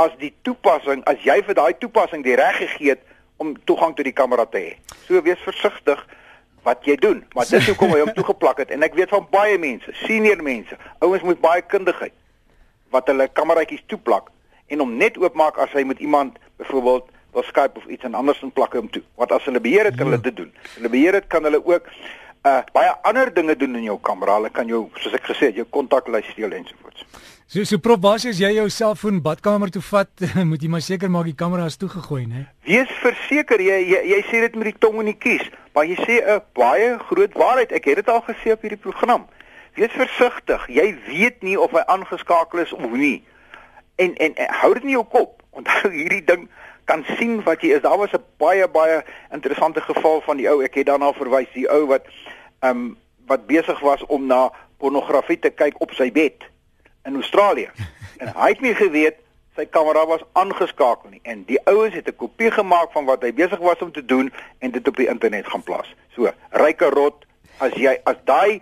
as 0.00 0.12
die 0.20 0.32
toepassing, 0.46 1.02
as 1.10 1.20
jy 1.24 1.40
vir 1.46 1.56
daai 1.58 1.72
toepassing 1.80 2.24
die 2.24 2.36
reg 2.38 2.60
gegee 2.60 2.94
het 2.94 3.04
om 3.40 3.54
toegang 3.68 3.96
tot 3.96 4.08
die 4.08 4.16
kamera 4.16 4.46
te 4.48 4.60
hê. 4.60 4.72
So 5.06 5.20
wees 5.24 5.40
versigtig 5.44 6.00
wat 6.64 6.84
jy 6.84 6.96
doen, 7.00 7.22
maar 7.34 7.48
dis 7.48 7.70
hoekom 7.70 7.94
hy 7.94 8.02
hom 8.02 8.12
toegeplak 8.16 8.60
het 8.64 8.72
en 8.74 8.84
ek 8.84 8.96
weet 8.98 9.12
van 9.12 9.24
baie 9.32 9.56
mense, 9.60 9.92
senior 10.04 10.42
mense, 10.44 10.76
ouens 11.00 11.24
met 11.24 11.40
baie 11.40 11.64
kundigheid 11.64 12.12
wat 12.92 13.08
hulle 13.08 13.30
kameraatjies 13.32 13.86
toeplak 13.88 14.28
en 14.70 14.84
hom 14.84 14.92
net 15.00 15.16
oopmaak 15.20 15.58
as 15.62 15.72
hy 15.74 15.86
met 15.88 16.02
iemand 16.04 16.36
byvoorbeeld 16.60 17.08
wil 17.32 17.46
Skype 17.46 17.78
of 17.78 17.86
iets 17.86 18.04
en 18.04 18.14
anders 18.14 18.42
in 18.42 18.50
plak 18.52 18.74
hom 18.74 18.88
toe. 18.90 19.02
Want 19.14 19.32
as 19.32 19.44
hulle 19.46 19.60
beheer 19.62 19.86
het, 19.86 19.96
kan 19.96 20.10
hulle 20.10 20.18
ja. 20.18 20.26
dit 20.30 20.36
doen. 20.36 20.50
Hulle 20.76 20.90
beheer 20.90 21.14
het 21.20 21.28
kan 21.30 21.46
hulle 21.46 21.60
ook 21.62 21.86
uh 22.44 22.62
baie 22.72 22.92
ander 23.04 23.32
dinge 23.34 23.56
doen 23.56 23.76
in 23.76 23.84
jou 23.90 23.98
kamera. 24.00 24.38
Hulle 24.38 24.50
kan 24.50 24.68
jou 24.68 24.88
soos 25.00 25.16
ek 25.16 25.26
gesê 25.28 25.50
het, 25.50 25.58
jou 25.60 25.66
kontaklys 25.68 26.28
steel 26.32 26.52
ensovoorts. 26.56 27.04
So 27.50 27.64
so 27.66 27.82
prof 27.82 27.98
basies 28.00 28.38
jy 28.38 28.52
jou 28.54 28.68
selfoon 28.70 29.20
badkamer 29.24 29.72
toe 29.74 29.82
vat, 29.82 30.10
moet 30.50 30.62
jy 30.62 30.70
maar 30.70 30.84
seker 30.86 31.10
maak 31.10 31.26
die 31.26 31.36
kamera 31.36 31.66
is 31.66 31.76
toegegooi, 31.80 32.22
né? 32.30 32.44
Wees 32.68 32.92
verseker 33.02 33.60
jy, 33.60 33.80
jy 33.90 34.04
jy 34.12 34.20
sê 34.30 34.44
dit 34.46 34.56
met 34.60 34.70
die 34.70 34.78
tong 34.78 35.00
in 35.02 35.10
die 35.10 35.18
kies, 35.18 35.42
maar 35.74 35.88
jy 35.90 35.98
sê 36.00 36.20
'n 36.22 36.40
baie 36.54 36.94
groot 37.10 37.34
waarheid. 37.34 37.74
Ek 37.74 37.90
het 37.90 38.00
dit 38.00 38.08
al 38.08 38.22
gesê 38.28 38.54
op 38.54 38.62
hierdie 38.62 38.80
program. 38.80 39.26
Wees 39.74 39.92
versigtig. 39.92 40.66
Jy 40.68 40.94
weet 41.08 41.42
nie 41.42 41.58
of 41.58 41.74
hy 41.74 41.82
aangeskakel 41.86 42.62
is 42.62 42.72
of 42.72 42.86
nie. 42.90 43.22
En 43.96 44.14
en, 44.16 44.34
en 44.34 44.54
hou 44.62 44.72
dit 44.74 44.86
in 44.86 44.96
jou 44.96 45.04
kop. 45.04 45.42
Onthou 45.50 45.90
hierdie 45.90 46.24
ding 46.24 46.48
kan 46.90 47.04
sien 47.18 47.38
wat 47.46 47.62
jy 47.62 47.76
is. 47.76 47.84
Daar 47.86 47.98
was 47.98 48.12
'n 48.12 48.24
baie 48.36 48.68
baie 48.68 49.04
interessante 49.30 49.80
geval 49.80 50.20
van 50.20 50.36
die 50.36 50.48
ou. 50.50 50.62
Ek 50.62 50.74
het 50.74 50.86
daarna 50.86 51.12
verwys, 51.12 51.52
die 51.52 51.70
ou 51.70 51.86
wat 51.86 52.04
ehm 52.60 52.76
um, 52.76 52.98
wat 53.26 53.46
besig 53.46 53.80
was 53.80 54.02
om 54.06 54.26
na 54.26 54.50
pornografie 54.78 55.38
te 55.38 55.50
kyk 55.50 55.80
op 55.80 55.92
sy 55.92 56.12
bed 56.12 56.42
in 57.04 57.14
Australië. 57.14 57.70
En 58.20 58.28
hy 58.36 58.48
het 58.48 58.60
nie 58.60 58.74
geweet 58.74 59.16
sy 59.56 59.64
kamera 59.66 60.06
was 60.06 60.20
aangeskakel 60.32 61.10
nie 61.10 61.20
en 61.22 61.44
die 61.48 61.60
ouens 61.64 61.94
het 61.94 62.08
'n 62.08 62.16
kopie 62.16 62.50
gemaak 62.50 62.92
van 62.92 63.04
wat 63.04 63.22
hy 63.22 63.32
besig 63.32 63.58
was 63.58 63.80
om 63.80 63.92
te 63.92 64.04
doen 64.04 64.32
en 64.58 64.70
dit 64.70 64.88
op 64.88 64.96
die 64.96 65.08
internet 65.08 65.46
gaan 65.46 65.62
plaas. 65.62 65.94
So, 66.14 66.30
ryke 66.50 66.88
rot, 66.90 67.24
as 67.58 67.72
jy 67.72 67.98
as 68.04 68.16
daai 68.24 68.60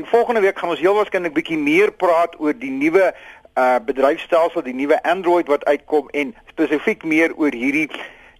en 0.00 0.10
volgende 0.14 0.40
week 0.46 0.58
gaan 0.58 0.72
ons 0.72 0.80
heel 0.80 0.96
waarskynlik 0.96 1.36
bietjie 1.36 1.60
meer 1.60 1.92
praat 1.92 2.32
oor 2.40 2.56
die 2.56 2.72
nuwe 2.72 3.12
uh 3.12 3.76
bedryfstelsel, 3.84 4.64
die 4.64 4.80
nuwe 4.80 4.96
Android 5.04 5.44
wat 5.52 5.68
uitkom 5.68 6.08
en 6.16 6.32
spesifiek 6.54 7.04
meer 7.04 7.36
oor 7.36 7.52
hierdie 7.52 7.92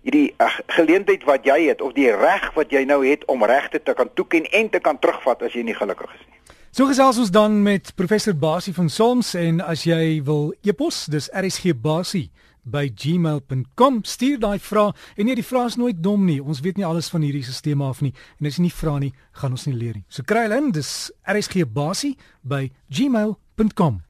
hierdie 0.02 0.34
uh, 0.42 0.50
geleentheid 0.76 1.24
wat 1.28 1.46
jy 1.46 1.68
het 1.68 1.82
of 1.82 1.94
die 1.96 2.10
reg 2.10 2.50
wat 2.56 2.74
jy 2.74 2.84
nou 2.88 3.00
het 3.06 3.24
om 3.30 3.44
regte 3.46 3.82
te 3.82 3.94
kan 3.94 4.10
toeken 4.14 4.48
en 4.50 4.70
te 4.70 4.80
kan 4.82 4.98
terugvat 4.98 5.42
as 5.46 5.54
jy 5.54 5.64
nie 5.66 5.76
gelukkig 5.78 6.10
is 6.14 6.24
nie. 6.26 6.38
So 6.72 6.88
gesels 6.88 7.18
ons 7.20 7.30
dan 7.30 7.58
met 7.62 7.92
professor 7.94 8.34
Basie 8.34 8.74
van 8.74 8.88
Soms 8.88 9.34
en 9.36 9.60
as 9.60 9.84
jy 9.84 10.22
wil 10.24 10.54
e-pos, 10.64 11.04
dis 11.12 11.28
rsgbasie 11.36 12.30
by 12.62 12.86
gmail.com 12.94 14.02
stuur 14.06 14.38
daai 14.42 14.58
vraag 14.62 14.94
en 15.16 15.26
nee 15.26 15.38
die 15.38 15.46
vraag 15.46 15.74
is 15.74 15.80
nooit 15.80 15.98
dom 16.02 16.24
nie. 16.26 16.38
Ons 16.42 16.62
weet 16.64 16.78
nie 16.80 16.86
alles 16.86 17.10
van 17.12 17.26
hierdie 17.26 17.44
stelsel 17.44 17.82
af 17.86 18.00
nie. 18.02 18.14
En 18.40 18.48
as 18.48 18.58
jy 18.58 18.68
nie 18.68 18.74
vra 18.74 18.98
nie 19.02 19.12
gaan 19.38 19.58
ons 19.58 19.66
nie 19.66 19.76
leer 19.76 19.98
nie. 19.98 20.06
So 20.08 20.26
kry 20.26 20.46
hulle 20.46 20.62
in. 20.62 20.72
Dis 20.72 21.10
rsgbasie 21.28 22.16
by 22.42 22.68
gmail.com 22.88 24.02